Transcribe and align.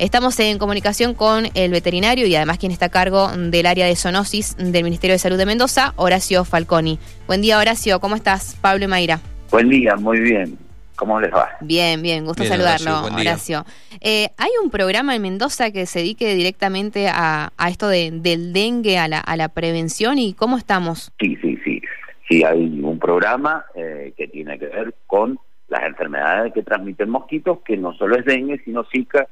Estamos 0.00 0.40
en 0.40 0.56
comunicación 0.56 1.12
con 1.12 1.44
el 1.54 1.72
veterinario 1.72 2.26
y 2.26 2.34
además 2.34 2.56
quien 2.56 2.72
está 2.72 2.86
a 2.86 2.88
cargo 2.88 3.28
del 3.36 3.66
área 3.66 3.84
de 3.84 3.94
zoonosis 3.94 4.56
del 4.56 4.82
Ministerio 4.82 5.12
de 5.12 5.18
Salud 5.18 5.36
de 5.36 5.44
Mendoza, 5.44 5.92
Horacio 5.96 6.46
Falconi. 6.46 6.98
Buen 7.26 7.42
día, 7.42 7.58
Horacio. 7.58 8.00
¿Cómo 8.00 8.16
estás? 8.16 8.58
Pablo 8.62 8.86
y 8.86 8.88
Mayra. 8.88 9.20
Buen 9.50 9.68
día, 9.68 9.96
muy 9.96 10.20
bien. 10.20 10.56
¿Cómo 10.96 11.20
les 11.20 11.30
va? 11.30 11.50
Bien, 11.60 12.00
bien, 12.00 12.24
gusto 12.24 12.44
saludarlo, 12.44 13.14
Horacio. 13.14 13.66
Eh, 14.00 14.30
¿Hay 14.38 14.48
un 14.64 14.70
programa 14.70 15.14
en 15.14 15.20
Mendoza 15.20 15.70
que 15.70 15.84
se 15.84 15.98
dedique 15.98 16.34
directamente 16.34 17.08
a, 17.12 17.52
esto 17.68 17.88
del 17.88 18.54
dengue, 18.54 18.96
a 18.96 19.06
la, 19.06 19.20
a 19.20 19.36
la 19.36 19.50
prevención 19.50 20.16
y 20.16 20.32
cómo 20.32 20.56
estamos? 20.56 21.12
Sí, 21.20 21.36
sí, 21.42 21.58
sí. 21.62 21.82
Sí, 22.26 22.42
hay 22.42 22.80
un 22.82 22.98
programa 22.98 23.66
eh, 23.74 24.14
que 24.16 24.28
tiene 24.28 24.58
que 24.58 24.68
ver 24.68 24.94
con 25.06 25.38
las 25.68 25.82
enfermedades 25.82 26.54
que 26.54 26.62
transmiten 26.62 27.10
mosquitos, 27.10 27.58
que 27.66 27.76
no 27.76 27.92
solo 27.92 28.16
es 28.16 28.24
dengue, 28.24 28.62
sino 28.64 28.82
zika 28.84 29.28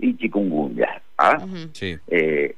y 0.00 0.16
chikungunya. 0.16 1.02
¿ah? 1.18 1.44
sí. 1.72 1.96
Eh, 2.08 2.56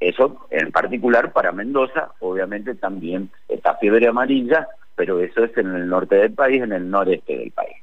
eso 0.00 0.46
en 0.50 0.70
particular 0.70 1.32
para 1.32 1.52
Mendoza, 1.52 2.12
obviamente 2.20 2.74
también 2.74 3.30
está 3.48 3.76
fiebre 3.76 4.06
amarilla, 4.06 4.68
pero 4.94 5.20
eso 5.20 5.44
es 5.44 5.56
en 5.56 5.74
el 5.74 5.88
norte 5.88 6.16
del 6.16 6.32
país, 6.32 6.62
en 6.62 6.72
el 6.72 6.90
noreste 6.90 7.36
del 7.36 7.50
país. 7.52 7.76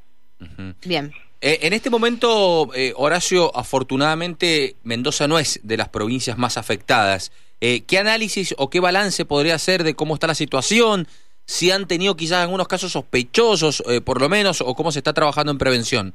Bien. 0.85 1.11
Eh, 1.41 1.59
en 1.63 1.73
este 1.73 1.89
momento, 1.89 2.69
eh, 2.75 2.93
Horacio, 2.95 3.55
afortunadamente 3.57 4.75
Mendoza 4.83 5.27
no 5.27 5.39
es 5.39 5.59
de 5.63 5.77
las 5.77 5.89
provincias 5.89 6.37
más 6.37 6.57
afectadas. 6.57 7.31
Eh, 7.59 7.81
¿Qué 7.81 7.97
análisis 7.97 8.53
o 8.57 8.69
qué 8.69 8.79
balance 8.79 9.25
podría 9.25 9.55
hacer 9.55 9.83
de 9.83 9.95
cómo 9.95 10.13
está 10.13 10.27
la 10.27 10.35
situación? 10.35 11.07
Si 11.45 11.71
han 11.71 11.87
tenido 11.87 12.15
quizás 12.15 12.43
algunos 12.43 12.67
casos 12.67 12.91
sospechosos, 12.91 13.83
por 14.05 14.21
lo 14.21 14.29
menos, 14.29 14.61
o 14.61 14.75
cómo 14.75 14.91
se 14.91 14.99
está 14.99 15.13
trabajando 15.13 15.51
en 15.51 15.57
prevención. 15.57 16.13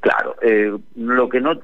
Claro, 0.00 0.36
lo 0.94 1.28
que 1.28 1.40
no 1.40 1.58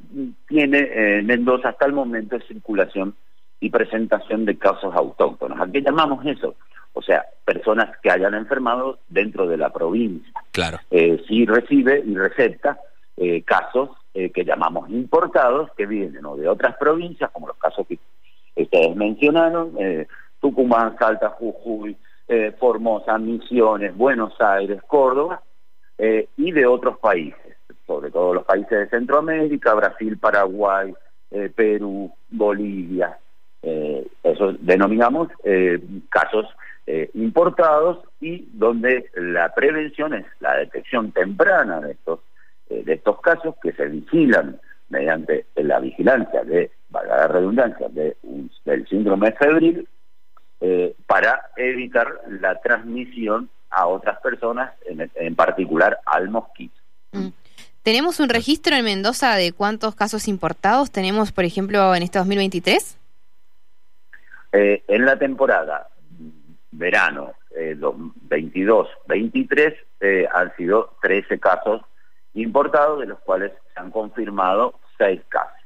tiene 0.49 1.23
Mendoza 1.23 1.69
hasta 1.69 1.87
el 1.87 1.93
momento 1.93 2.37
es 2.37 2.47
circulación 2.47 3.15
y 3.61 3.71
presentación 3.71 4.45
de 4.45 4.59
casos 4.59 4.93
autóctonos. 4.95 5.61
¿A 5.61 5.71
qué 5.71 5.81
llamamos 5.81 6.27
eso? 6.27 6.57
o 6.95 7.03
sea, 7.03 7.25
personas 7.45 7.97
que 8.03 8.11
hayan 8.11 8.35
enfermado 8.35 8.99
dentro 9.09 9.47
de 9.47 9.57
la 9.57 9.71
provincia. 9.71 10.33
Claro. 10.51 10.79
Eh, 10.91 11.23
sí 11.27 11.47
recibe 11.47 12.03
y 12.05 12.15
receta 12.15 12.79
eh, 13.17 13.43
casos 13.43 13.91
eh, 14.15 14.31
que 14.31 14.45
llamamos 14.45 14.91
importados, 14.91 15.71
que 15.77 15.87
vienen 15.87 16.25
o 16.27 16.37
de 16.37 16.49
otras 16.49 16.77
provincias, 16.77 17.31
como 17.31 17.49
los 17.49 17.57
casos 17.57 17.87
que 17.87 17.99
ustedes 18.57 18.95
mencionaron, 18.95 19.73
eh, 19.79 20.07
Tucumán, 20.41 20.97
Salta, 20.99 21.31
Jujuy, 21.31 21.97
Formosa, 22.59 23.19
Misiones, 23.19 23.95
Buenos 23.95 24.33
Aires, 24.41 24.81
Córdoba, 24.87 25.43
y 25.99 26.51
de 26.51 26.67
otros 26.67 26.99
países, 26.99 27.42
sobre 27.87 28.11
todo 28.11 28.35
los 28.35 28.45
países 28.45 28.71
de 28.71 28.89
Centroamérica, 28.89 29.75
Brasil, 29.75 30.19
Paraguay, 30.19 30.95
Perú, 31.55 32.13
Bolivia. 32.31 33.19
eso 33.63 34.53
denominamos 34.61 35.29
casos 36.11 36.47
eh, 36.85 37.11
importados 37.15 37.99
y 38.21 38.49
donde 38.55 39.09
la 39.15 39.55
prevención 39.55 40.15
es 40.15 40.27
la 40.41 40.57
detección 40.57 41.13
temprana 41.13 41.81
de 41.81 41.93
estos, 41.93 42.19
eh, 42.69 42.83
de 42.85 42.95
estos 42.95 43.21
casos 43.21 43.55
que 43.63 43.71
se 43.71 43.87
vigilan 43.87 44.61
mediante 44.89 45.47
la 45.55 45.79
vigilancia 45.79 46.43
de, 46.43 46.73
valga 46.91 47.19
la 47.19 47.29
redundancia, 47.29 47.89
de 47.89 48.17
del 48.65 48.87
síndrome 48.89 49.31
febril 49.31 49.89
eh, 50.61 50.97
para 51.07 51.51
evitar 51.57 52.09
la 52.41 52.61
transmisión 52.61 53.49
a 53.71 53.87
otras 53.87 54.21
personas, 54.21 54.73
en, 54.85 55.09
en 55.15 55.35
particular 55.37 56.01
al 56.05 56.31
mosquito. 56.31 56.75
Mm. 57.13 57.29
¿Tenemos 57.83 58.21
un 58.21 58.29
registro 58.29 58.77
en 58.77 58.85
Mendoza 58.85 59.35
de 59.35 59.53
cuántos 59.53 59.97
casos 59.97 60.29
importados 60.29 60.93
tenemos, 60.93 61.33
por 61.33 61.45
ejemplo, 61.45 61.95
en 61.95 62.05
este 62.05 62.19
2023? 62.19 62.99
Eh, 64.53 64.85
en 64.87 65.05
la 65.05 65.19
temporada 65.19 65.89
verano 66.71 67.33
eh, 67.57 67.77
22-23 67.77 69.77
eh, 70.01 70.29
han 70.33 70.55
sido 70.57 70.97
13 71.03 71.41
casos 71.41 71.83
importados, 72.35 73.01
de 73.01 73.07
los 73.07 73.19
cuales 73.21 73.53
se 73.75 73.81
han 73.81 73.91
confirmado 73.91 74.79
6 74.99 75.21
casos. 75.29 75.59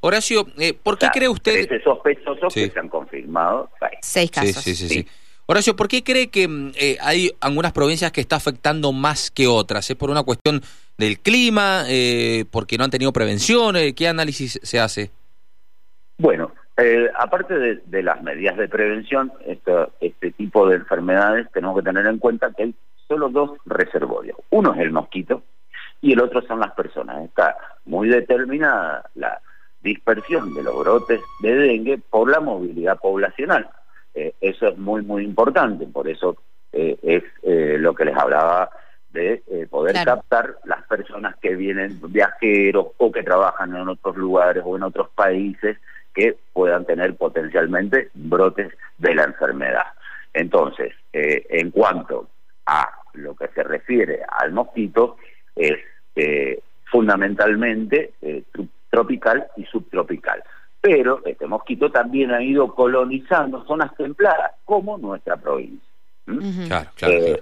Horacio, 0.00 0.46
eh, 0.58 0.74
¿por 0.74 0.98
qué 0.98 1.08
cree 1.12 1.28
usted...? 1.28 1.66
13 1.66 1.82
sospechosos 1.82 2.54
que 2.54 2.70
se 2.70 2.78
han 2.78 2.88
confirmado 2.88 3.70
6. 4.00 4.30
casos. 4.30 4.62
Sí, 4.62 4.74
sí, 4.74 4.88
sí, 4.88 5.06
Horacio, 5.52 5.76
¿por 5.76 5.86
qué 5.86 6.02
cree 6.02 6.30
que 6.30 6.48
mm, 6.48 6.72
eh, 6.80 6.96
hay 7.02 7.30
algunas 7.42 7.72
provincias 7.72 8.10
que 8.10 8.22
está 8.22 8.36
afectando 8.36 8.90
más 8.90 9.30
que 9.30 9.46
otras? 9.46 9.90
¿Es 9.90 9.96
por 9.96 10.08
una 10.08 10.22
cuestión 10.22 10.62
del 10.96 11.18
clima? 11.18 11.84
Eh, 11.88 12.46
¿Porque 12.50 12.78
no 12.78 12.84
han 12.84 12.90
tenido 12.90 13.12
prevención? 13.12 13.76
¿Qué 13.94 14.08
análisis 14.08 14.58
se 14.62 14.80
hace? 14.80 15.10
Bueno, 16.16 16.52
eh, 16.78 17.06
aparte 17.18 17.82
de, 17.84 18.02
las 18.02 18.22
medidas 18.22 18.56
de 18.56 18.66
prevención, 18.66 19.30
este 19.44 20.30
tipo 20.30 20.66
de 20.66 20.76
enfermedades 20.76 21.46
tenemos 21.52 21.76
que 21.76 21.84
tener 21.84 22.06
en 22.06 22.16
cuenta 22.16 22.50
que 22.56 22.62
hay 22.62 22.74
solo 23.06 23.28
dos 23.28 23.50
reservorios. 23.66 24.38
Uno 24.48 24.72
es 24.72 24.80
el 24.80 24.90
mosquito 24.90 25.42
y 26.00 26.14
el 26.14 26.20
otro 26.20 26.40
son 26.48 26.60
las 26.60 26.72
personas. 26.72 27.26
Está 27.26 27.58
muy 27.84 28.08
determinada 28.08 29.04
la 29.16 29.38
dispersión 29.82 30.54
de 30.54 30.62
los 30.62 30.78
brotes 30.78 31.20
de 31.42 31.54
dengue 31.54 31.98
por 31.98 32.30
la 32.30 32.40
movilidad 32.40 32.98
poblacional. 32.98 33.68
Eh, 34.14 34.34
eso 34.40 34.68
es 34.68 34.78
muy, 34.78 35.02
muy 35.02 35.24
importante. 35.24 35.86
Por 35.86 36.08
eso 36.08 36.36
eh, 36.72 36.98
es 37.02 37.22
lo 37.80 37.94
que 37.94 38.04
les 38.04 38.16
hablaba 38.16 38.70
de 39.10 39.42
poder 39.70 39.94
captar 40.04 40.56
las 40.64 40.82
personas 40.86 41.36
que 41.36 41.54
vienen 41.54 42.00
viajeros 42.08 42.88
o 42.96 43.12
que 43.12 43.22
trabajan 43.22 43.76
en 43.76 43.88
otros 43.88 44.16
lugares 44.16 44.62
o 44.64 44.76
en 44.76 44.84
otros 44.84 45.10
países 45.10 45.76
que 46.14 46.36
puedan 46.52 46.84
tener 46.84 47.16
potencialmente 47.16 48.10
brotes 48.14 48.72
de 48.98 49.14
la 49.14 49.24
enfermedad. 49.24 49.86
Entonces, 50.32 50.94
eh, 51.12 51.44
en 51.50 51.70
cuanto 51.70 52.28
a 52.66 52.88
lo 53.14 53.34
que 53.34 53.48
se 53.48 53.62
refiere 53.62 54.20
al 54.40 54.52
mosquito, 54.52 55.16
es 55.54 55.78
eh, 56.16 56.60
fundamentalmente 56.84 58.12
eh, 58.22 58.44
tropical 58.90 59.46
y 59.56 59.64
subtropical. 59.64 60.42
Pero 60.82 61.24
este 61.24 61.46
mosquito 61.46 61.90
también 61.90 62.32
ha 62.32 62.42
ido 62.42 62.74
colonizando 62.74 63.64
zonas 63.64 63.94
templadas, 63.96 64.52
como 64.64 64.98
nuestra 64.98 65.36
provincia. 65.36 65.88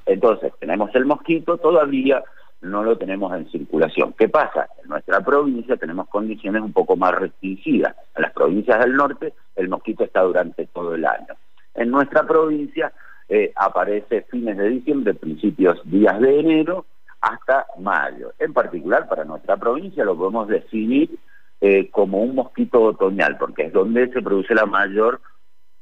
entonces, 0.06 0.52
tenemos 0.60 0.94
el 0.94 1.06
mosquito 1.06 1.58
todavía 1.58 2.22
no 2.60 2.82
lo 2.82 2.96
tenemos 2.98 3.34
en 3.34 3.50
circulación. 3.50 4.12
¿Qué 4.18 4.28
pasa? 4.28 4.68
En 4.82 4.90
nuestra 4.90 5.20
provincia 5.20 5.76
tenemos 5.76 6.08
condiciones 6.08 6.62
un 6.62 6.72
poco 6.72 6.96
más 6.96 7.14
restringidas. 7.14 7.96
En 8.14 8.22
las 8.22 8.32
provincias 8.32 8.78
del 8.80 8.94
norte 8.94 9.32
el 9.56 9.68
mosquito 9.68 10.04
está 10.04 10.22
durante 10.22 10.66
todo 10.66 10.94
el 10.94 11.04
año. 11.06 11.34
En 11.74 11.90
nuestra 11.90 12.26
provincia 12.26 12.92
eh, 13.28 13.52
aparece 13.56 14.22
fines 14.22 14.58
de 14.58 14.68
diciembre, 14.68 15.14
principios 15.14 15.80
días 15.84 16.20
de 16.20 16.40
enero 16.40 16.84
hasta 17.20 17.66
mayo. 17.78 18.32
En 18.38 18.52
particular 18.52 19.08
para 19.08 19.24
nuestra 19.24 19.56
provincia 19.56 20.04
lo 20.04 20.16
podemos 20.16 20.48
definir 20.48 21.18
eh, 21.60 21.90
como 21.90 22.22
un 22.22 22.34
mosquito 22.34 22.82
otoñal, 22.82 23.36
porque 23.38 23.64
es 23.64 23.72
donde 23.72 24.08
se 24.08 24.22
produce 24.22 24.54
la 24.54 24.66
mayor 24.66 25.20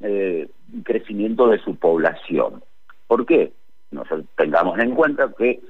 eh, 0.00 0.49
crecimiento 0.84 1.49
de 1.49 1.59
su 1.59 1.77
población. 1.77 2.62
¿Por 3.06 3.27
qué? 3.27 3.53
Nosotros 3.91 4.27
tengamos 4.37 4.78
en 4.78 4.94
cuenta 4.94 5.33
que 5.37 5.61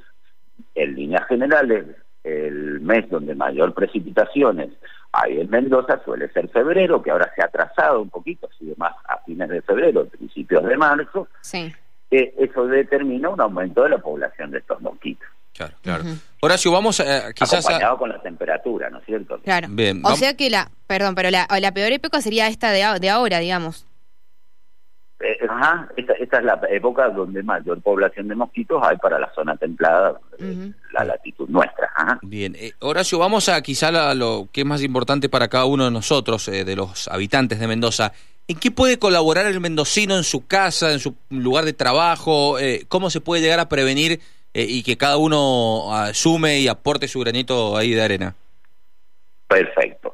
en 0.75 0.95
líneas 0.95 1.27
generales, 1.29 1.87
el 2.25 2.81
mes 2.81 3.09
donde 3.11 3.35
mayor 3.35 3.75
precipitaciones 3.75 4.71
hay 5.13 5.41
en 5.41 5.51
Mendoza 5.51 6.03
suele 6.05 6.29
ser 6.33 6.49
febrero, 6.49 7.03
que 7.03 7.11
ahora 7.11 7.31
se 7.35 7.43
ha 7.43 7.47
atrasado 7.47 8.03
un 8.03 8.11
poquito, 8.11 8.49
así 8.53 8.73
más 8.77 8.95
a 9.09 9.19
fines 9.25 9.49
de 9.49 9.63
febrero, 9.63 10.07
principios 10.07 10.65
de 10.65 10.77
marzo. 10.77 11.29
Sí. 11.41 11.73
Eh, 12.11 12.35
eso 12.39 12.67
determina 12.67 13.29
un 13.29 13.41
aumento 13.41 13.83
de 13.83 13.91
la 13.91 13.99
población 13.99 14.51
de 14.51 14.59
estos 14.59 14.81
mosquitos. 14.81 15.29
Claro, 15.59 15.75
claro. 15.83 16.05
Horacio, 16.41 16.71
vamos 16.71 17.01
a, 17.01 17.33
quizás 17.33 17.67
Acompañado 17.67 17.99
con 17.99 18.09
la 18.11 18.23
temperatura, 18.23 18.89
¿no 18.91 18.99
es 18.99 19.05
cierto? 19.05 19.41
Claro. 19.43 19.67
Bien, 19.71 20.01
o 20.05 20.15
sea 20.15 20.35
que 20.35 20.51
la, 20.51 20.71
perdón, 20.87 21.17
pero 21.17 21.31
la, 21.31 21.49
la 21.61 21.73
peor 21.73 21.91
época 21.91 22.21
sería 22.21 22.47
esta 22.47 22.71
de, 22.71 22.85
de 23.01 23.11
ahora, 23.11 23.41
digamos. 23.41 23.85
Eh, 25.21 25.37
ajá, 25.49 25.89
esta, 25.97 26.39
es 26.39 26.45
la 26.45 26.61
época 26.71 27.09
donde 27.09 27.43
mayor 27.43 27.83
población 27.83 28.29
de 28.29 28.37
mosquitos 28.37 28.81
hay 28.85 28.97
para 28.99 29.19
la 29.19 29.29
zona 29.35 29.57
templada, 29.57 30.21
eh, 30.39 30.71
la 30.93 31.05
latitud 31.05 31.49
nuestra. 31.49 31.91
Bien, 32.23 32.55
eh, 32.55 32.73
Horacio, 32.79 33.19
vamos 33.19 33.49
a 33.49 33.61
quizá 33.61 33.89
a 33.89 34.15
lo 34.15 34.47
que 34.53 34.61
es 34.61 34.67
más 34.67 34.81
importante 34.81 35.29
para 35.29 35.49
cada 35.49 35.65
uno 35.65 35.87
de 35.87 35.91
nosotros, 35.91 36.47
de 36.47 36.77
los 36.77 37.09
habitantes 37.09 37.59
de 37.59 37.67
Mendoza. 37.67 38.13
¿En 38.47 38.61
qué 38.61 38.71
puede 38.71 39.01
colaborar 39.01 39.47
el 39.47 39.59
mendocino 39.59 40.17
en 40.17 40.23
su 40.23 40.47
casa, 40.47 40.93
en 40.93 41.01
su 41.01 41.17
lugar 41.31 41.65
de 41.65 41.73
trabajo? 41.73 42.57
¿Cómo 42.87 43.11
se 43.11 43.21
puede 43.21 43.43
llegar 43.43 43.59
a 43.59 43.69
prevenir 43.69 44.21
y 44.53 44.83
que 44.83 44.97
cada 44.97 45.17
uno 45.17 45.95
asume 45.95 46.61
y 46.61 46.69
aporte 46.69 47.09
su 47.09 47.21
granito 47.21 47.77
ahí 47.77 47.93
de 47.93 48.03
arena? 48.03 48.35
Perfecto 49.47 50.13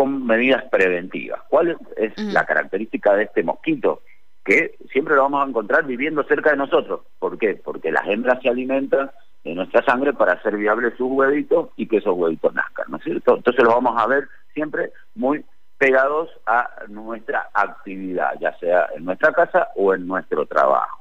con 0.00 0.24
medidas 0.24 0.64
preventivas. 0.70 1.42
¿Cuál 1.50 1.76
es 1.98 2.16
la 2.16 2.46
característica 2.46 3.14
de 3.16 3.24
este 3.24 3.42
mosquito? 3.42 4.00
Que 4.42 4.74
siempre 4.90 5.14
lo 5.14 5.24
vamos 5.24 5.44
a 5.44 5.48
encontrar 5.50 5.84
viviendo 5.84 6.22
cerca 6.22 6.52
de 6.52 6.56
nosotros. 6.56 7.02
¿Por 7.18 7.36
qué? 7.36 7.60
Porque 7.62 7.92
las 7.92 8.08
hembras 8.08 8.40
se 8.40 8.48
alimentan 8.48 9.10
de 9.44 9.54
nuestra 9.54 9.84
sangre 9.84 10.14
para 10.14 10.32
hacer 10.32 10.56
viables 10.56 10.94
sus 10.96 11.06
huevitos 11.10 11.68
y 11.76 11.86
que 11.86 11.98
esos 11.98 12.16
huevitos 12.16 12.54
nazcan. 12.54 12.98
cierto? 13.04 13.36
Entonces 13.36 13.62
los 13.62 13.74
vamos 13.74 13.94
a 14.02 14.06
ver 14.06 14.26
siempre 14.54 14.90
muy 15.14 15.44
pegados 15.76 16.30
a 16.46 16.66
nuestra 16.88 17.50
actividad, 17.52 18.32
ya 18.40 18.56
sea 18.58 18.88
en 18.96 19.04
nuestra 19.04 19.34
casa 19.34 19.68
o 19.76 19.92
en 19.92 20.06
nuestro 20.06 20.46
trabajo. 20.46 20.99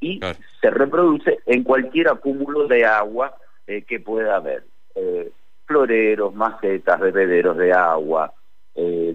Y 0.00 0.20
se 0.60 0.70
reproduce 0.70 1.40
en 1.46 1.62
cualquier 1.62 2.08
acúmulo 2.08 2.66
de 2.66 2.84
agua 2.86 3.34
eh, 3.66 3.82
que 3.82 4.00
pueda 4.00 4.36
haber. 4.36 4.64
Eh, 4.94 5.30
floreros, 5.66 6.34
macetas, 6.34 6.98
bebederos 6.98 7.56
de 7.56 7.72
agua, 7.72 8.32
eh, 8.74 9.14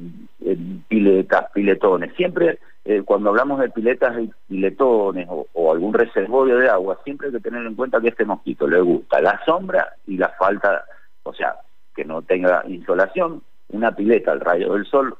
piletas, 0.88 1.52
piletones. 1.54 2.16
Siempre 2.16 2.60
cuando 3.04 3.32
hablamos 3.32 3.60
de 3.60 3.72
piletas 3.72 4.16
y 4.22 4.30
piletones 4.48 5.26
o, 5.28 5.48
o, 5.54 5.74
algún 5.74 5.92
reservorio 5.92 6.60
de 6.60 6.70
agua, 6.70 7.00
siempre 7.04 7.28
hay 7.28 7.34
que 7.34 7.40
tener 7.40 7.66
en 7.66 7.74
cuenta 7.74 8.00
que 8.00 8.08
a 8.08 8.10
este 8.12 8.26
mosquito 8.26 8.68
le 8.68 8.80
gusta 8.80 9.20
la 9.22 9.44
sombra 9.44 9.96
y 10.06 10.18
la 10.18 10.30
falta, 10.30 10.86
o 11.24 11.34
sea, 11.34 11.56
que 11.96 12.06
no 12.06 12.22
tenga 12.22 12.64
insolación, 12.68 13.42
una 13.70 13.96
pileta 13.96 14.34
al 14.34 14.40
rayo 14.40 14.74
del 14.74 14.86
sol 14.86 15.18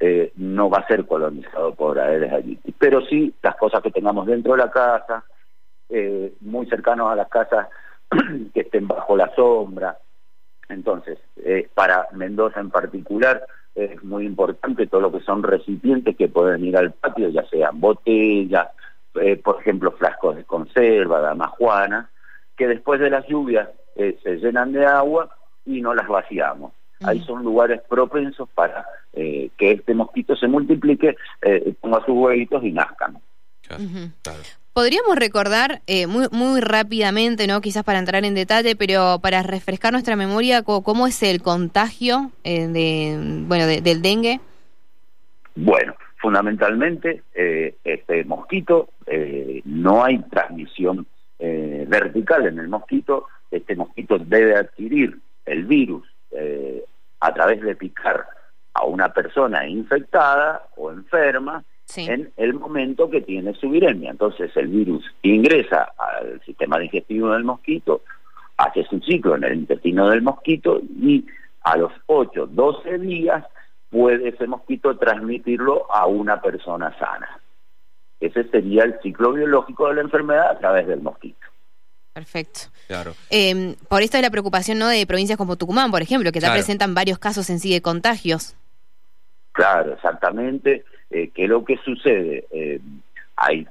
eh, 0.00 0.32
no 0.36 0.70
va 0.70 0.78
a 0.78 0.86
ser 0.86 1.06
colonizado 1.06 1.74
por 1.74 1.98
Aedes 1.98 2.32
aegypti, 2.32 2.70
pero 2.70 3.00
sí 3.06 3.34
las 3.42 3.56
cosas 3.56 3.82
que 3.82 3.90
tengamos 3.90 4.26
dentro 4.26 4.52
de 4.52 4.58
la 4.58 4.70
casa, 4.70 5.24
eh, 5.88 6.34
muy 6.40 6.66
cercanos 6.66 7.10
a 7.10 7.16
las 7.16 7.28
casas 7.28 7.66
que 8.54 8.60
estén 8.60 8.86
bajo 8.86 9.16
la 9.16 9.34
sombra. 9.34 9.98
Entonces, 10.68 11.18
eh, 11.36 11.68
para 11.74 12.06
Mendoza 12.12 12.60
en 12.60 12.70
particular 12.70 13.44
es 13.74 14.02
muy 14.04 14.24
importante 14.24 14.86
todo 14.86 15.00
lo 15.00 15.12
que 15.12 15.20
son 15.20 15.42
recipientes 15.42 16.16
que 16.16 16.28
pueden 16.28 16.64
ir 16.64 16.76
al 16.76 16.92
patio, 16.92 17.28
ya 17.30 17.44
sean 17.46 17.80
botellas, 17.80 18.68
por 19.42 19.60
ejemplo, 19.60 19.92
frascos 19.92 20.36
de 20.36 20.44
conserva, 20.44 21.20
damajuana, 21.20 22.10
que 22.56 22.68
después 22.68 23.00
de 23.00 23.10
las 23.10 23.26
lluvias 23.26 23.68
se 23.94 24.36
llenan 24.36 24.72
de 24.72 24.84
agua 24.84 25.28
y 25.64 25.80
no 25.80 25.94
las 25.94 26.08
vaciamos. 26.08 26.72
Ahí 27.04 27.20
son 27.20 27.44
lugares 27.44 27.80
propensos 27.88 28.48
para 28.54 28.84
eh, 29.12 29.50
que 29.56 29.72
este 29.72 29.94
mosquito 29.94 30.34
se 30.36 30.48
multiplique, 30.48 31.16
eh, 31.42 31.74
ponga 31.80 32.04
sus 32.04 32.14
huevitos 32.14 32.64
y 32.64 32.72
nazcan. 32.72 33.18
Podríamos 34.72 35.16
recordar 35.16 35.82
eh, 35.86 36.06
muy, 36.06 36.26
muy 36.32 36.60
rápidamente, 36.60 37.46
no 37.46 37.60
quizás 37.60 37.84
para 37.84 37.98
entrar 37.98 38.24
en 38.24 38.34
detalle, 38.34 38.76
pero 38.76 39.18
para 39.20 39.42
refrescar 39.42 39.92
nuestra 39.92 40.16
memoria, 40.16 40.62
cómo, 40.62 41.06
es 41.06 41.22
el 41.22 41.42
contagio 41.42 42.32
de, 42.44 43.44
bueno, 43.46 43.66
del 43.66 44.02
dengue. 44.02 44.40
Bueno, 45.54 45.94
fundamentalmente 46.16 47.22
este 47.34 48.24
mosquito 48.24 48.90
no 49.64 50.04
hay 50.04 50.18
transmisión 50.30 51.06
vertical 51.38 52.46
en 52.46 52.58
el 52.58 52.68
mosquito. 52.68 53.26
Este 53.50 53.74
mosquito 53.74 54.18
debe 54.18 54.56
adquirir 54.56 55.18
el 55.44 55.64
virus 55.64 56.04
eh, 56.30 56.84
a 57.20 57.34
través 57.34 57.60
de 57.62 57.76
picar 57.76 58.26
a 58.74 58.84
una 58.84 59.12
persona 59.12 59.66
infectada 59.66 60.68
o 60.76 60.90
enferma 60.90 61.64
en 61.96 62.30
el 62.36 62.54
momento 62.54 63.08
que 63.08 63.22
tiene 63.22 63.54
su 63.54 63.70
viremia. 63.70 64.10
Entonces 64.10 64.54
el 64.56 64.68
virus 64.68 65.04
ingresa 65.22 65.92
al 65.98 66.40
sistema 66.44 66.78
digestivo 66.78 67.30
del 67.30 67.44
mosquito, 67.44 68.02
hace 68.56 68.84
su 68.84 69.00
ciclo 69.00 69.36
en 69.36 69.44
el 69.44 69.54
intestino 69.54 70.10
del 70.10 70.22
mosquito 70.22 70.80
y 70.80 71.26
a 71.62 71.76
los 71.76 71.92
8, 72.06 72.48
12 72.50 72.98
días 72.98 73.44
puede 73.90 74.28
ese 74.28 74.46
mosquito 74.46 74.96
transmitirlo 74.96 75.90
a 75.92 76.06
una 76.06 76.40
persona 76.40 76.96
sana. 76.98 77.40
Ese 78.20 78.44
sería 78.48 78.84
el 78.84 78.98
ciclo 79.00 79.32
biológico 79.32 79.88
de 79.88 79.94
la 79.94 80.00
enfermedad 80.02 80.50
a 80.50 80.58
través 80.58 80.86
del 80.86 81.00
mosquito. 81.00 81.37
Perfecto. 82.18 82.60
Claro. 82.88 83.14
Eh, 83.30 83.76
por 83.88 84.02
esto 84.02 84.16
es 84.16 84.24
la 84.24 84.30
preocupación 84.30 84.76
¿no? 84.78 84.88
de 84.88 85.06
provincias 85.06 85.38
como 85.38 85.54
Tucumán, 85.54 85.92
por 85.92 86.02
ejemplo, 86.02 86.32
que 86.32 86.40
ya 86.40 86.52
presentan 86.52 86.92
varios 86.92 87.20
casos 87.20 87.48
en 87.48 87.60
sí 87.60 87.72
de 87.72 87.80
contagios. 87.80 88.56
Claro, 89.52 89.92
exactamente. 89.92 90.84
Eh, 91.10 91.30
que 91.32 91.46
lo 91.46 91.64
que 91.64 91.76
sucede, 91.84 92.44
eh, 92.50 92.80
hay 93.36 93.68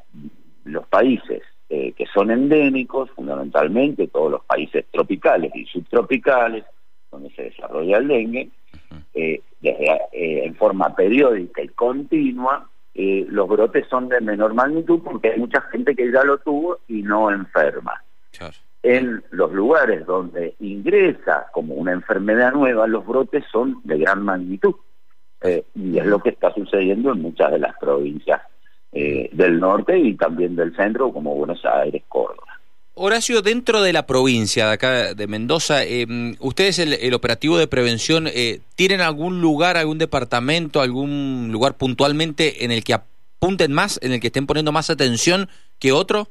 los 0.63 0.87
países 0.87 1.43
eh, 1.69 1.91
que 1.91 2.05
son 2.05 2.31
endémicos, 2.31 3.11
fundamentalmente 3.11 4.07
todos 4.07 4.31
los 4.31 4.45
países 4.45 4.85
tropicales 4.93 5.51
y 5.53 5.65
subtropicales, 5.65 6.63
donde 7.11 7.29
se 7.31 7.43
desarrolla 7.43 7.97
el 7.97 8.07
dengue, 8.07 8.49
desde, 9.13 9.43
en 10.45 10.55
forma 10.55 10.95
periódica 10.95 11.61
y 11.61 11.67
continua, 11.67 12.69
los 12.93 13.47
brotes 13.49 13.87
son 13.89 14.07
de 14.07 14.21
menor 14.21 14.53
magnitud 14.53 15.01
porque 15.03 15.31
hay 15.31 15.39
mucha 15.39 15.59
gente 15.63 15.95
que 15.95 16.11
ya 16.11 16.23
lo 16.23 16.37
tuvo 16.37 16.79
y 16.87 17.01
no 17.01 17.29
enferma. 17.29 18.01
En 18.83 19.23
los 19.31 19.51
lugares 19.51 20.05
donde 20.05 20.55
ingresa 20.59 21.47
como 21.51 21.75
una 21.75 21.91
enfermedad 21.91 22.53
nueva, 22.53 22.87
los 22.87 23.05
brotes 23.05 23.43
son 23.51 23.81
de 23.83 23.97
gran 23.97 24.23
magnitud. 24.23 24.75
Eh, 25.41 25.63
y 25.75 25.97
es 25.97 26.05
lo 26.05 26.19
que 26.19 26.29
está 26.29 26.53
sucediendo 26.53 27.11
en 27.11 27.21
muchas 27.21 27.51
de 27.51 27.59
las 27.59 27.77
provincias 27.77 28.41
eh, 28.91 29.29
del 29.31 29.59
norte 29.59 29.97
y 29.97 30.15
también 30.15 30.55
del 30.55 30.75
centro, 30.75 31.11
como 31.11 31.35
Buenos 31.35 31.63
Aires, 31.65 32.03
Córdoba. 32.07 32.59
Horacio, 32.95 33.43
dentro 33.43 33.83
de 33.83 33.93
la 33.93 34.07
provincia 34.07 34.67
de 34.67 34.73
acá 34.73 35.13
de 35.13 35.27
Mendoza, 35.27 35.83
eh, 35.83 36.07
¿ustedes 36.39 36.79
el, 36.79 37.13
operativo 37.13 37.59
de 37.59 37.67
prevención 37.67 38.27
tienen 38.75 39.01
algún 39.01 39.39
lugar, 39.39 39.77
algún 39.77 39.99
departamento, 39.99 40.81
algún 40.81 41.49
lugar 41.51 41.77
puntualmente 41.77 42.65
en 42.65 42.71
el 42.71 42.83
que 42.83 42.95
apunten 42.95 43.71
más, 43.71 43.99
en 44.01 44.13
el 44.13 44.19
que 44.19 44.27
estén 44.27 44.47
poniendo 44.47 44.71
más 44.71 44.89
atención 44.89 45.47
que 45.77 45.91
otro? 45.91 46.27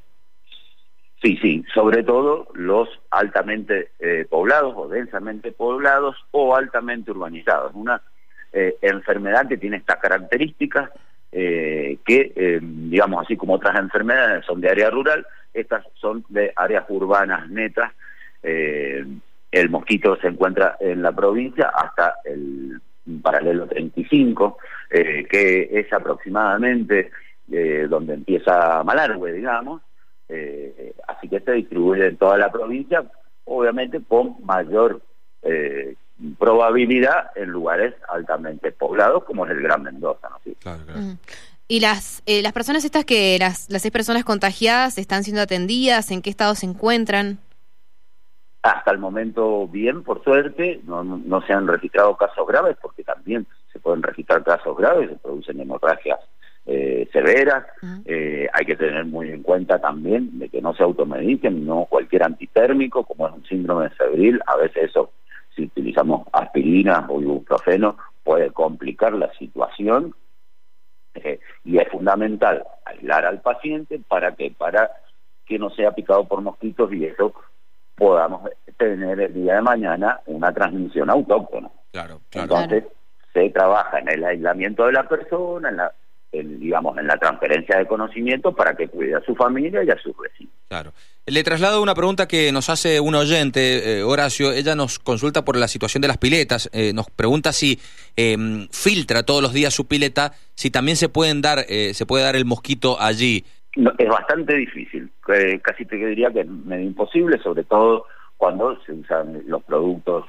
Sí, 1.26 1.36
sí, 1.42 1.64
sobre 1.74 2.04
todo 2.04 2.46
los 2.54 2.88
altamente 3.10 3.88
eh, 3.98 4.26
poblados 4.30 4.74
o 4.76 4.86
densamente 4.86 5.50
poblados 5.50 6.14
o 6.30 6.54
altamente 6.54 7.10
urbanizados. 7.10 7.72
Una 7.74 8.00
eh, 8.52 8.76
enfermedad 8.80 9.48
que 9.48 9.56
tiene 9.56 9.78
estas 9.78 9.96
características 9.96 10.88
eh, 11.32 11.98
que, 12.06 12.60
digamos 12.62 13.24
así 13.24 13.36
como 13.36 13.54
otras 13.54 13.76
enfermedades 13.76 14.44
son 14.44 14.60
de 14.60 14.70
área 14.70 14.88
rural, 14.88 15.26
estas 15.52 15.84
son 15.94 16.24
de 16.28 16.52
áreas 16.54 16.84
urbanas 16.90 17.50
netas. 17.50 17.90
el 18.44 19.68
mosquito 19.68 20.16
se 20.20 20.28
encuentra 20.28 20.76
en 20.78 21.02
la 21.02 21.10
provincia 21.10 21.72
hasta 21.74 22.18
el 22.24 22.80
paralelo 23.20 23.66
35, 23.66 24.58
que 24.88 25.68
es 25.72 25.92
aproximadamente 25.92 27.10
donde 27.88 28.14
empieza 28.14 28.84
Malargüe, 28.84 29.32
digamos, 29.32 29.82
eh, 30.28 30.94
así 31.06 31.28
que 31.28 31.40
se 31.40 31.52
distribuye 31.52 32.06
en 32.06 32.16
toda 32.16 32.36
la 32.38 32.50
provincia, 32.50 33.04
obviamente 33.44 34.00
con 34.02 34.36
mayor 34.44 35.02
eh, 35.42 35.94
probabilidad 36.38 37.30
en 37.36 37.50
lugares 37.50 37.94
altamente 38.08 38.72
poblados 38.72 39.24
como 39.24 39.46
es 39.46 39.52
el 39.52 39.62
Gran 39.62 39.82
Mendoza. 39.82 40.28
¿no? 40.28 40.38
Mm. 40.96 41.18
¿Y 41.68 41.80
las, 41.80 42.22
eh, 42.26 42.42
las 42.42 42.52
personas 42.52 42.84
estas 42.84 43.04
que, 43.04 43.36
las, 43.38 43.70
las 43.70 43.82
seis 43.82 43.92
personas 43.92 44.24
contagiadas, 44.24 44.98
están 44.98 45.24
siendo 45.24 45.42
atendidas? 45.42 46.10
¿En 46.10 46.22
qué 46.22 46.30
estado 46.30 46.54
se 46.54 46.66
encuentran? 46.66 47.38
Hasta 48.62 48.90
el 48.90 48.98
momento 48.98 49.68
bien, 49.68 50.02
por 50.02 50.24
suerte, 50.24 50.80
no, 50.84 51.04
no 51.04 51.42
se 51.42 51.52
han 51.52 51.68
registrado 51.68 52.16
casos 52.16 52.46
graves 52.48 52.76
porque 52.80 53.04
también 53.04 53.46
se 53.72 53.78
pueden 53.78 54.02
registrar 54.02 54.42
casos 54.42 54.76
graves, 54.76 55.10
se 55.10 55.16
producen 55.16 55.60
hemorragias 55.60 56.18
eh, 56.66 57.08
severas. 57.12 57.64
Eh, 58.04 58.48
hay 58.52 58.66
que 58.66 58.76
tener 58.76 59.04
muy 59.04 59.30
en 59.30 59.42
cuenta 59.42 59.78
también 59.78 60.38
de 60.38 60.48
que 60.48 60.60
no 60.60 60.74
se 60.74 60.82
automediquen, 60.82 61.64
no 61.64 61.86
cualquier 61.86 62.24
antitérmico, 62.24 63.04
como 63.04 63.28
es 63.28 63.34
un 63.34 63.44
síndrome 63.46 63.88
febril, 63.90 64.40
a 64.46 64.56
veces 64.56 64.90
eso, 64.90 65.12
si 65.54 65.64
utilizamos 65.64 66.26
aspirina 66.32 67.06
o 67.08 67.20
ibuprofeno, 67.20 67.96
puede 68.24 68.50
complicar 68.50 69.12
la 69.12 69.32
situación. 69.34 70.14
Eh, 71.14 71.40
y 71.64 71.78
es 71.78 71.88
fundamental 71.88 72.64
aislar 72.84 73.24
al 73.24 73.40
paciente 73.40 74.00
para 74.06 74.34
que 74.34 74.50
para 74.50 74.90
que 75.46 75.58
no 75.58 75.70
sea 75.70 75.92
picado 75.92 76.26
por 76.26 76.42
mosquitos 76.42 76.92
y 76.92 77.06
eso 77.06 77.32
podamos 77.94 78.50
tener 78.76 79.18
el 79.20 79.32
día 79.32 79.54
de 79.54 79.62
mañana 79.62 80.20
una 80.26 80.52
transmisión 80.52 81.08
autóctona. 81.08 81.70
Claro, 81.92 82.20
Entonces, 82.32 82.84
se 83.32 83.48
trabaja 83.50 84.00
en 84.00 84.08
el 84.10 84.24
aislamiento 84.24 84.84
de 84.84 84.92
la 84.92 85.08
persona, 85.08 85.70
en 85.70 85.76
la 85.78 85.92
digamos, 86.44 86.98
en 86.98 87.06
la 87.06 87.16
transferencia 87.18 87.78
de 87.78 87.86
conocimiento 87.86 88.54
para 88.54 88.74
que 88.74 88.88
cuide 88.88 89.14
a 89.14 89.20
su 89.20 89.34
familia 89.34 89.82
y 89.84 89.90
a 89.90 89.98
sus 89.98 90.16
vecinos. 90.16 90.52
Claro. 90.68 90.92
Le 91.28 91.42
traslado 91.42 91.82
una 91.82 91.96
pregunta 91.96 92.28
que 92.28 92.52
nos 92.52 92.70
hace 92.70 93.00
un 93.00 93.16
oyente, 93.16 93.98
eh, 93.98 94.02
Horacio. 94.04 94.52
Ella 94.52 94.76
nos 94.76 95.00
consulta 95.00 95.44
por 95.44 95.56
la 95.56 95.66
situación 95.66 96.00
de 96.00 96.06
las 96.06 96.18
piletas. 96.18 96.70
Eh, 96.72 96.92
nos 96.92 97.10
pregunta 97.10 97.52
si 97.52 97.80
em, 98.14 98.68
filtra 98.70 99.24
todos 99.24 99.42
los 99.42 99.52
días 99.52 99.74
su 99.74 99.88
pileta, 99.88 100.32
si 100.54 100.70
también 100.70 100.96
se 100.96 101.08
pueden 101.08 101.42
dar, 101.42 101.64
eh, 101.68 101.94
se 101.94 102.06
puede 102.06 102.22
dar 102.22 102.36
el 102.36 102.44
mosquito 102.44 102.96
allí. 103.00 103.44
es 103.74 104.08
bastante 104.08 104.54
difícil. 104.54 105.10
casi 105.62 105.84
te 105.84 105.96
diría 105.96 106.30
que 106.30 106.42
es 106.42 106.46
medio 106.46 106.86
imposible, 106.86 107.38
sobre 107.42 107.64
todo 107.64 108.06
cuando 108.36 108.80
se 108.84 108.92
usan 108.92 109.42
los 109.46 109.64
productos 109.64 110.26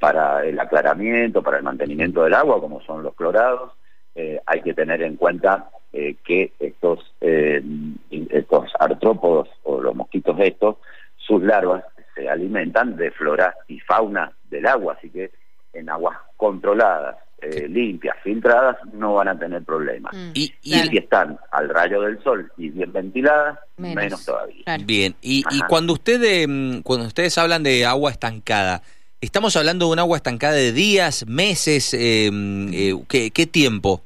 para 0.00 0.44
el 0.44 0.58
aclaramiento, 0.58 1.42
para 1.42 1.58
el 1.58 1.64
mantenimiento 1.64 2.22
del 2.22 2.34
agua, 2.34 2.60
como 2.60 2.80
son 2.82 3.02
los 3.02 3.14
clorados. 3.14 3.72
Eh, 4.14 4.40
hay 4.46 4.62
que 4.62 4.74
tener 4.74 5.02
en 5.02 5.16
cuenta 5.16 5.70
eh, 5.92 6.16
que 6.24 6.52
estos, 6.58 7.00
eh, 7.20 7.62
estos 8.10 8.70
artrópodos 8.78 9.48
o 9.62 9.80
los 9.80 9.94
mosquitos 9.94 10.36
estos, 10.40 10.76
sus 11.16 11.42
larvas 11.42 11.84
se 12.14 12.28
alimentan 12.28 12.96
de 12.96 13.10
flora 13.10 13.54
y 13.68 13.80
fauna 13.80 14.32
del 14.50 14.66
agua, 14.66 14.96
así 14.98 15.08
que 15.08 15.30
en 15.72 15.88
aguas 15.88 16.18
controladas, 16.36 17.16
eh, 17.40 17.68
limpias, 17.68 18.16
filtradas, 18.22 18.76
no 18.92 19.14
van 19.14 19.28
a 19.28 19.38
tener 19.38 19.62
problemas. 19.62 20.12
Mm. 20.12 20.30
Y, 20.34 20.52
si 20.62 20.98
están 20.98 21.38
al 21.52 21.68
rayo 21.68 22.02
del 22.02 22.22
sol 22.22 22.50
y 22.56 22.70
bien 22.70 22.92
ventiladas, 22.92 23.60
menos, 23.76 24.24
todavía. 24.24 24.64
Bien, 24.84 25.14
y, 25.22 25.44
cuando, 25.68 25.92
ustedes 25.92 26.46
mm, 26.48 26.80
cuando 26.80 27.06
ustedes 27.06 27.38
hablan 27.38 27.62
de 27.62 27.86
agua 27.86 28.10
estancada, 28.10 28.82
¿estamos 29.20 29.56
hablando 29.56 29.86
de 29.86 29.92
un 29.92 29.98
agua 29.98 30.16
estancada 30.16 30.54
de 30.54 30.72
días, 30.72 31.26
meses? 31.26 31.94
Eh, 31.94 32.30
eh, 32.72 32.94
¿qué, 33.08 33.46
tiempo? 33.46 34.02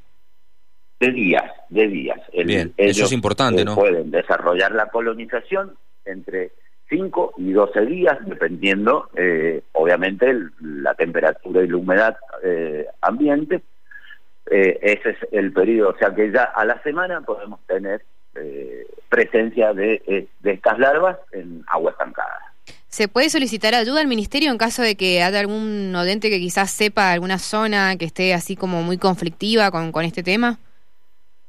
De 1.00 1.10
días, 1.10 1.50
de 1.68 1.88
días. 1.88 2.20
bien, 2.44 2.72
eso 2.76 3.04
es 3.04 3.12
importante, 3.12 3.64
¿no? 3.64 3.74
Pueden 3.74 4.10
desarrollar 4.10 4.72
la 4.72 4.86
colonización 4.86 5.76
entre 6.04 6.52
5 6.92 7.34
y 7.38 7.52
12 7.52 7.86
días, 7.86 8.18
dependiendo, 8.26 9.08
eh, 9.16 9.62
obviamente, 9.72 10.30
la 10.60 10.94
temperatura 10.94 11.62
y 11.62 11.68
la 11.68 11.76
humedad 11.76 12.16
eh, 12.44 12.86
ambiente. 13.00 13.62
Eh, 14.50 14.78
ese 14.82 15.10
es 15.10 15.16
el 15.32 15.52
periodo, 15.52 15.90
o 15.90 15.98
sea 15.98 16.14
que 16.14 16.30
ya 16.30 16.44
a 16.44 16.64
la 16.64 16.82
semana 16.82 17.22
podemos 17.22 17.60
tener 17.66 18.04
presencia 19.10 19.74
de, 19.74 20.26
estas 20.42 20.78
larvas 20.78 21.18
en 21.32 21.64
agua 21.66 21.90
estancada. 21.92 22.51
¿Se 22.92 23.08
puede 23.08 23.30
solicitar 23.30 23.74
ayuda 23.74 24.02
al 24.02 24.06
ministerio 24.06 24.50
en 24.50 24.58
caso 24.58 24.82
de 24.82 24.96
que 24.96 25.22
haya 25.22 25.40
algún 25.40 25.96
odente 25.96 26.28
que 26.28 26.38
quizás 26.38 26.70
sepa 26.70 27.10
alguna 27.10 27.38
zona 27.38 27.96
que 27.96 28.04
esté 28.04 28.34
así 28.34 28.54
como 28.54 28.82
muy 28.82 28.98
conflictiva 28.98 29.70
con, 29.70 29.92
con 29.92 30.04
este 30.04 30.22
tema? 30.22 30.58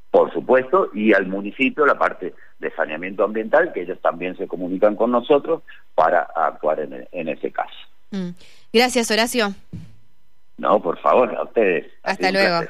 Por 0.10 0.32
supuesto, 0.32 0.90
y 0.94 1.14
al 1.14 1.28
municipio 1.28 1.86
la 1.86 2.00
parte 2.00 2.34
de 2.60 2.72
saneamiento 2.72 3.26
ambiental, 3.26 3.74
que 3.74 3.82
ellos 3.82 4.00
también 4.02 4.38
se 4.38 4.48
comunican 4.48 4.96
con 4.96 5.12
nosotros 5.12 5.64
para 5.96 6.22
actuar 6.22 6.80
en, 6.80 7.28
ese 7.28 7.52
caso. 7.52 7.76
Mm. 8.12 8.30
Gracias, 8.72 9.12
Horacio. 9.12 9.54
No, 10.58 10.82
por 10.82 10.98
favor, 11.00 11.36
a 11.36 11.44
ustedes. 11.44 11.92
Hasta 12.04 12.32
luego. 12.32 12.70